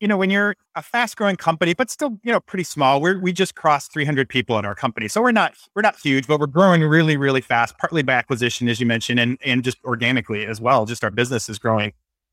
[0.00, 3.18] You know, when you're a fast growing company, but still, you know, pretty small, we're,
[3.18, 5.08] we just crossed 300 people in our company.
[5.08, 8.68] So we're not, we're not huge, but we're growing really, really fast, partly by acquisition,
[8.68, 10.84] as you mentioned, and, and just organically as well.
[10.84, 11.92] Just our business is growing.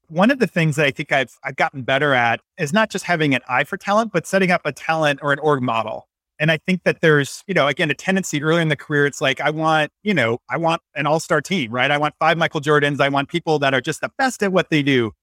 [0.10, 3.06] One of the things that I think I've, I've gotten better at is not just
[3.06, 6.08] having an eye for talent, but setting up a talent or an org model.
[6.40, 9.22] And I think that there's, you know, again, a tendency earlier in the career, it's
[9.22, 11.90] like, I want, you know, I want an all star team, right?
[11.90, 13.00] I want five Michael Jordans.
[13.00, 15.14] I want people that are just the best at what they do.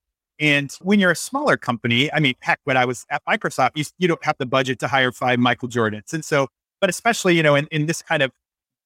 [0.40, 3.84] And when you're a smaller company, I mean, heck, when I was at Microsoft, you,
[3.98, 6.14] you don't have the budget to hire five Michael Jordans.
[6.14, 6.48] And so,
[6.80, 8.32] but especially, you know, in, in this kind of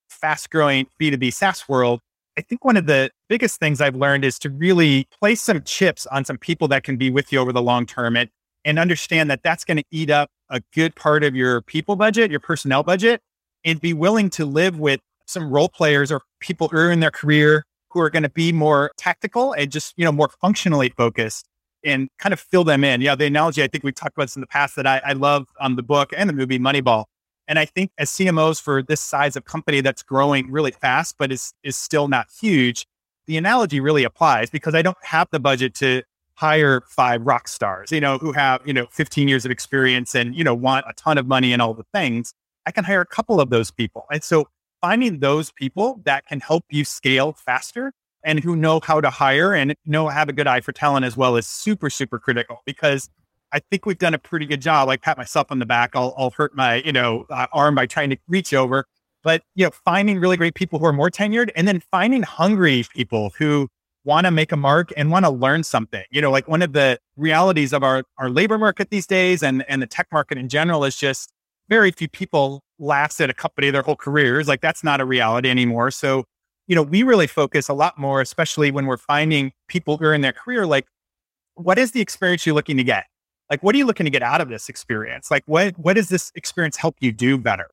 [0.09, 2.01] fast growing B2B SaaS world,
[2.37, 6.07] I think one of the biggest things I've learned is to really place some chips
[6.07, 8.29] on some people that can be with you over the long term and,
[8.65, 12.33] and understand that that's going to eat up a good part of your people budget,
[12.33, 13.21] your personnel budget,
[13.65, 17.65] and be willing to live with some role players or people early in their career
[17.95, 21.47] who are going to be more tactical and just, you know, more functionally focused
[21.85, 23.01] and kind of fill them in.
[23.01, 25.13] Yeah, the analogy I think we've talked about this in the past that I, I
[25.13, 27.05] love on the book and the movie Moneyball.
[27.47, 31.31] And I think as CMOs for this size of company that's growing really fast, but
[31.31, 32.87] is is still not huge,
[33.27, 36.03] the analogy really applies because I don't have the budget to
[36.37, 40.35] hire five rock stars, you know, who have, you know, 15 years of experience and,
[40.35, 42.35] you know, want a ton of money and all the things.
[42.67, 44.07] I can hire a couple of those people.
[44.11, 44.49] And so
[44.85, 47.91] finding those people that can help you scale faster
[48.23, 51.17] and who know how to hire and know have a good eye for talent as
[51.17, 53.09] well is super super critical because
[53.51, 54.89] I think we've done a pretty good job.
[54.89, 57.87] Like pat myself on the back, I'll, I'll hurt my you know uh, arm by
[57.87, 58.85] trying to reach over,
[59.23, 62.85] but you know finding really great people who are more tenured and then finding hungry
[62.95, 63.69] people who
[64.05, 66.05] want to make a mark and want to learn something.
[66.11, 69.65] You know, like one of the realities of our our labor market these days and
[69.67, 71.33] and the tech market in general is just
[71.71, 74.49] very few people last at a company their whole careers.
[74.49, 75.91] Like that's not a reality anymore.
[75.91, 76.25] So,
[76.67, 80.15] you know, we really focus a lot more, especially when we're finding people who are
[80.15, 80.87] in their career, like,
[81.55, 83.05] what is the experience you're looking to get?
[83.51, 85.31] Like, what are you looking to get out of this experience?
[85.31, 87.69] Like, what, what does this experience help you do better?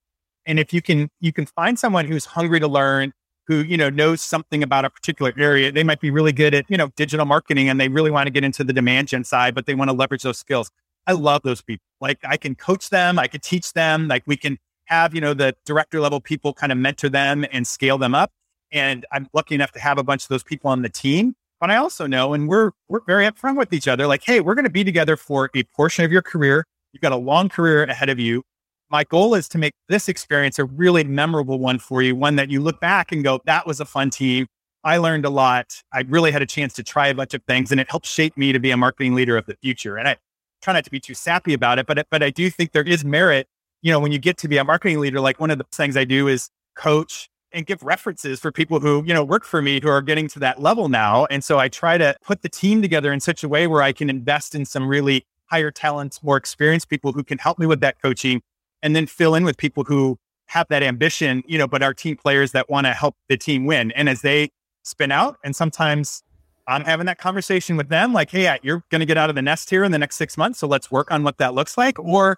[0.45, 3.13] And if you can, you can find someone who's hungry to learn,
[3.47, 5.71] who, you know, knows something about a particular area.
[5.71, 8.31] They might be really good at, you know, digital marketing and they really want to
[8.31, 10.69] get into the demand gen side, but they want to leverage those skills.
[11.07, 11.83] I love those people.
[11.99, 14.57] Like I can coach them, I can teach them, like we can
[14.91, 18.31] have, you know, the director level people kind of mentor them and scale them up.
[18.71, 21.33] And I'm lucky enough to have a bunch of those people on the team.
[21.59, 24.55] But I also know, and we're we're very upfront with each other, like, hey, we're
[24.55, 26.65] going to be together for a portion of your career.
[26.91, 28.43] You've got a long career ahead of you.
[28.89, 32.49] My goal is to make this experience a really memorable one for you, one that
[32.49, 34.47] you look back and go, that was a fun team.
[34.83, 35.81] I learned a lot.
[35.93, 38.35] I really had a chance to try a bunch of things, and it helped shape
[38.35, 39.97] me to be a marketing leader of the future.
[39.97, 40.17] And I
[40.61, 43.05] try not to be too sappy about it, but but I do think there is
[43.05, 43.47] merit.
[43.81, 45.97] You know, when you get to be a marketing leader, like one of the things
[45.97, 49.81] I do is coach and give references for people who you know work for me
[49.81, 51.25] who are getting to that level now.
[51.25, 53.91] And so I try to put the team together in such a way where I
[53.91, 57.81] can invest in some really higher talents, more experienced people who can help me with
[57.81, 58.41] that coaching,
[58.81, 60.17] and then fill in with people who
[60.47, 63.65] have that ambition, you know, but are team players that want to help the team
[63.65, 63.91] win.
[63.91, 64.49] And as they
[64.83, 65.37] spin out.
[65.43, 66.23] And sometimes
[66.67, 69.41] I'm having that conversation with them like, hey, you're going to get out of the
[69.41, 70.59] nest here in the next six months.
[70.59, 71.99] So let's work on what that looks like.
[71.99, 72.37] Or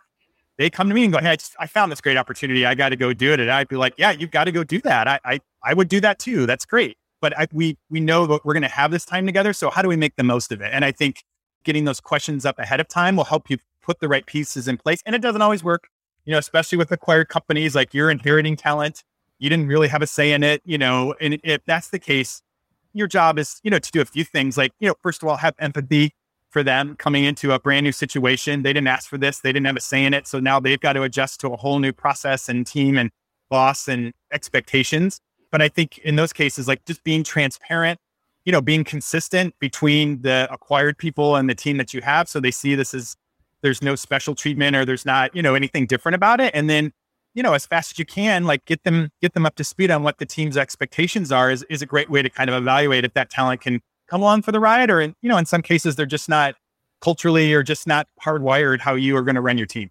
[0.57, 2.65] they come to me and go, hey, I, just, I found this great opportunity.
[2.65, 3.39] I got to go do it.
[3.39, 5.07] And I'd be like, yeah, you've got to go do that.
[5.07, 6.45] I, I, I would do that too.
[6.45, 6.97] That's great.
[7.21, 9.53] But I, we, we know that we're going to have this time together.
[9.53, 10.69] So how do we make the most of it?
[10.73, 11.23] And I think
[11.63, 14.77] getting those questions up ahead of time will help you put the right pieces in
[14.77, 15.01] place.
[15.05, 15.87] And it doesn't always work,
[16.25, 19.03] you know, especially with acquired companies, like you're inheriting talent
[19.43, 22.41] you didn't really have a say in it, you know, and if that's the case,
[22.93, 25.27] your job is, you know, to do a few things like, you know, first of
[25.27, 26.15] all, have empathy
[26.53, 28.61] for them coming into a brand new situation.
[28.61, 30.27] They didn't ask for this, they didn't have a say in it.
[30.27, 33.09] So now they've got to adjust to a whole new process and team and
[33.49, 35.19] boss and expectations.
[35.51, 37.99] But I think in those cases, like just being transparent,
[38.45, 42.29] you know, being consistent between the acquired people and the team that you have.
[42.29, 43.15] So they see this as
[43.61, 46.53] there's no special treatment or there's not, you know, anything different about it.
[46.53, 46.93] And then
[47.35, 49.89] you know, as fast as you can, like get them get them up to speed
[49.89, 53.05] on what the team's expectations are is, is a great way to kind of evaluate
[53.05, 53.81] if that talent can
[54.13, 56.53] come along for the ride or in, you know, in some cases they're just not
[57.01, 59.89] culturally or just not hardwired how you are going to run your team.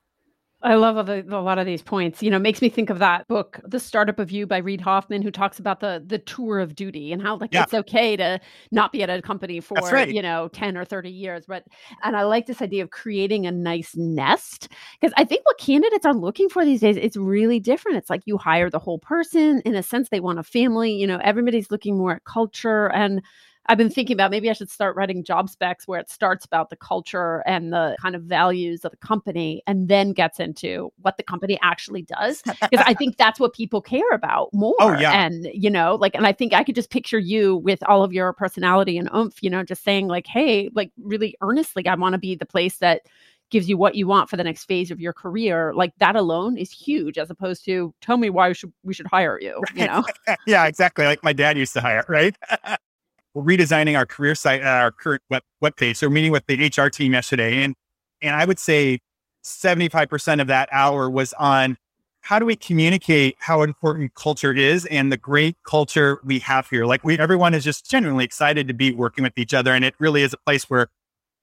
[0.64, 2.22] I love a, a, lot of these points.
[2.22, 5.20] You know, makes me think of that book, The Startup of You by Reid Hoffman,
[5.20, 7.64] who talks about the the tour of duty and how like yeah.
[7.64, 8.38] it's okay to
[8.70, 10.08] not be at a company for right.
[10.08, 11.46] you know 10 or 30 years.
[11.48, 11.64] But
[12.04, 14.68] and I like this idea of creating a nice nest
[15.00, 17.98] because I think what candidates are looking for these days, it's really different.
[17.98, 19.62] It's like you hire the whole person.
[19.64, 20.92] In a sense, they want a family.
[20.92, 23.20] You know, everybody's looking more at culture and
[23.66, 26.70] I've been thinking about maybe I should start writing job specs where it starts about
[26.70, 31.16] the culture and the kind of values of the company and then gets into what
[31.16, 32.42] the company actually does.
[32.72, 34.74] Because I think that's what people care about more.
[34.80, 35.12] Oh, yeah.
[35.12, 38.12] And, you know, like, and I think I could just picture you with all of
[38.12, 42.14] your personality and oomph, you know, just saying, like, hey, like, really earnestly, I want
[42.14, 43.02] to be the place that
[43.50, 46.56] gives you what you want for the next phase of your career like that alone
[46.56, 49.86] is huge as opposed to tell me why we should we should hire you you
[49.86, 50.02] know
[50.46, 52.34] yeah exactly like my dad used to hire right
[53.34, 55.96] we're redesigning our career site, uh, our current web, web page.
[55.96, 57.62] So we're meeting with the HR team yesterday.
[57.62, 57.74] And,
[58.20, 59.00] and I would say
[59.44, 61.76] 75% of that hour was on
[62.20, 66.86] how do we communicate how important culture is and the great culture we have here.
[66.86, 69.74] Like we, everyone is just genuinely excited to be working with each other.
[69.74, 70.88] And it really is a place where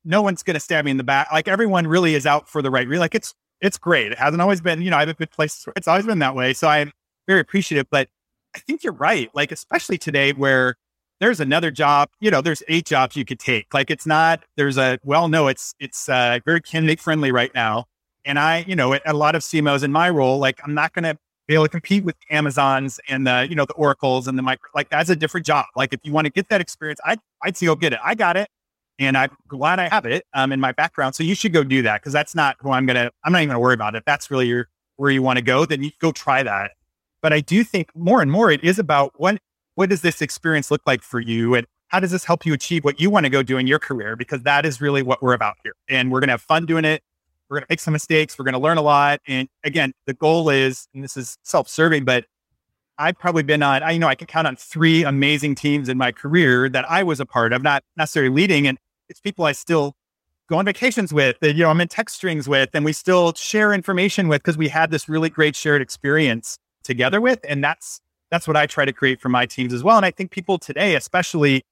[0.06, 1.30] no one's going to stab me in the back.
[1.34, 2.88] Like everyone really is out for the right.
[2.88, 4.14] Like it's, it's great.
[4.14, 6.54] It hasn't always been, you know, I've been places it's always been that way.
[6.54, 6.94] So I'm
[7.28, 8.08] very appreciative, but
[8.56, 9.30] I think you're right.
[9.34, 10.76] Like, especially today where
[11.20, 13.74] there's another job, you know, there's eight jobs you could take.
[13.74, 17.86] Like it's not, there's a, well, no, it's, it's uh, very candidate friendly right now.
[18.26, 21.04] And I, you know, a lot of CMOs in my role, like I'm not going
[21.04, 24.42] to be able to compete with Amazons and the, you know, the Oracles and the
[24.42, 25.66] micro, like that's a different job.
[25.76, 28.00] Like if you want to get that experience, I, I'd say go get it.
[28.04, 28.50] I got it.
[29.00, 31.16] And I'm glad I have it um, in my background.
[31.16, 33.40] So you should go do that because that's not who I'm going to, I'm not
[33.40, 34.00] even going to worry about it.
[34.00, 36.72] If that's really your, where you want to go, then you go try that.
[37.22, 39.40] But I do think more and more it is about what
[39.80, 41.56] what does this experience look like for you?
[41.56, 43.80] And how does this help you achieve what you want to go do in your
[43.80, 44.18] career?
[44.18, 45.72] Because that is really what we're about here.
[45.88, 47.02] And we're going to have fun doing it.
[47.48, 48.38] We're going to make some mistakes.
[48.38, 49.22] We're going to learn a lot.
[49.26, 52.26] And again, the goal is, and this is self serving, but
[52.98, 55.98] I've probably been on, I you know, I can count on three amazing teams in
[55.98, 58.68] my career that I was a part of, not necessarily leading.
[58.68, 59.96] And it's people I still
[60.50, 63.34] go on vacations with, that, you know, I'm in text strings with, and we still
[63.34, 67.40] share information with because we had this really great shared experience together with.
[67.48, 69.98] And that's that's what I try to create for my teams as well.
[69.98, 71.64] And I think people today, especially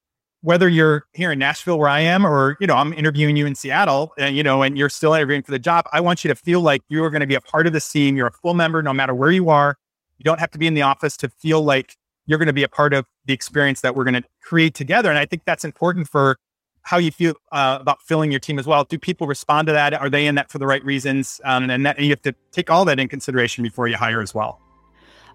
[0.41, 3.55] whether you're here in Nashville where I am, or you know, I'm interviewing you in
[3.55, 6.35] Seattle, and you know, and you're still interviewing for the job, I want you to
[6.35, 8.15] feel like you are going to be a part of the team.
[8.15, 9.77] You're a full member, no matter where you are.
[10.17, 11.95] You don't have to be in the office to feel like
[12.25, 15.09] you're going to be a part of the experience that we're going to create together.
[15.09, 16.37] And I think that's important for
[16.81, 18.83] how you feel uh, about filling your team as well.
[18.83, 19.93] Do people respond to that?
[19.93, 21.41] Are they in that for the right reasons?
[21.43, 24.21] Um, and, that, and you have to take all that in consideration before you hire
[24.21, 24.61] as well.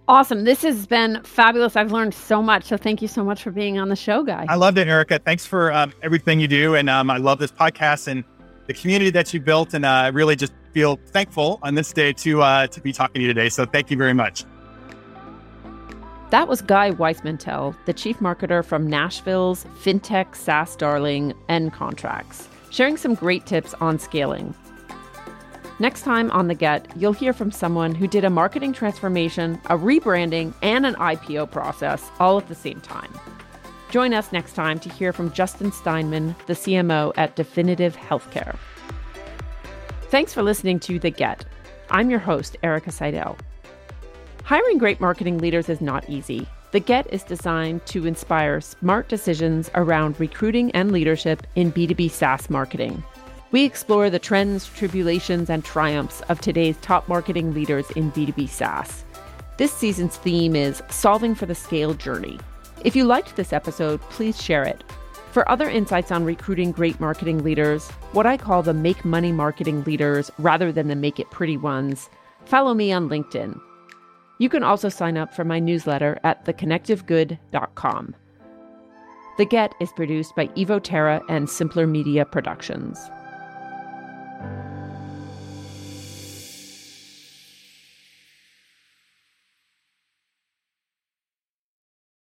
[0.09, 0.45] Awesome.
[0.45, 1.77] This has been fabulous.
[1.77, 2.65] I've learned so much.
[2.65, 4.47] So thank you so much for being on the show, Guy.
[4.49, 5.21] I loved it, Erica.
[5.21, 6.75] Thanks for um, everything you do.
[6.75, 8.25] And um, I love this podcast and
[8.67, 9.75] the community that you built.
[9.75, 13.15] And uh, I really just feel thankful on this day to, uh, to be talking
[13.15, 13.49] to you today.
[13.49, 14.45] So thank you very much.
[16.31, 23.15] That was Guy Weismantel, the chief marketer from Nashville's fintech SaaS darling Ncontracts, sharing some
[23.15, 24.55] great tips on scaling.
[25.83, 29.77] Next time on The Get, you'll hear from someone who did a marketing transformation, a
[29.77, 33.13] rebranding, and an IPO process all at the same time.
[33.91, 38.57] Join us next time to hear from Justin Steinman, the CMO at Definitive Healthcare.
[40.03, 41.45] Thanks for listening to The Get.
[41.91, 43.37] I'm your host, Erica Seidel.
[44.45, 46.47] Hiring great marketing leaders is not easy.
[46.71, 52.49] The Get is designed to inspire smart decisions around recruiting and leadership in B2B SaaS
[52.49, 53.03] marketing.
[53.53, 59.05] We explore the trends, tribulations, and triumphs of today's top marketing leaders in B2B SaaS.
[59.59, 62.41] This season's theme is Solving for the Scale Journey.
[62.83, 64.83] If you liked this episode, please share it.
[65.33, 69.85] For other insights on recruiting great marketing leaders, what I call the make money marketing
[69.85, 72.09] leaders rather than the make it pretty ones,
[72.47, 73.61] follow me on LinkedIn.
[74.39, 78.15] You can also sign up for my newsletter at theconnectivegood.com.
[79.37, 82.99] The Get is produced by Evo Terra and Simpler Media Productions.